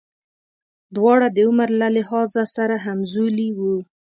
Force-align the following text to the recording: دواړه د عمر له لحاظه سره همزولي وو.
دواړه 0.95 1.27
د 1.35 1.37
عمر 1.47 1.69
له 1.81 1.87
لحاظه 1.97 2.43
سره 2.55 2.75
همزولي 2.85 3.49
وو. 3.57 3.75